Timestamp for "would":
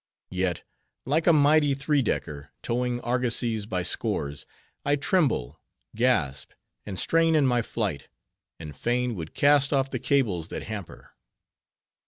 9.13-9.35